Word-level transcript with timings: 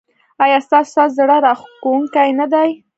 ایا 0.43 0.57
ستاسو 0.67 0.89
ساز 0.95 1.09
زړه 1.19 1.37
راښکونکی 1.45 2.29
نه 2.39 2.45
دی؟ 2.53 2.69